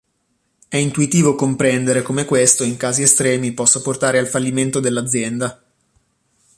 È 0.67 0.77
intuitivo 0.77 1.35
comprendere 1.35 2.01
come 2.01 2.25
questo 2.25 2.63
in 2.63 2.75
casi 2.75 3.03
estremi 3.03 3.51
possa 3.51 3.81
portare 3.83 4.17
al 4.17 4.25
fallimento 4.25 4.79
dell'azienda. 4.79 5.63